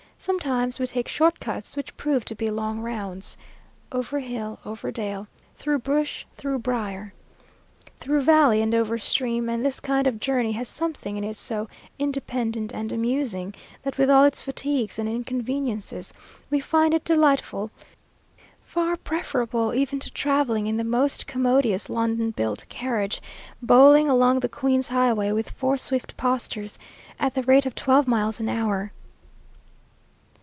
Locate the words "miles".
28.07-28.39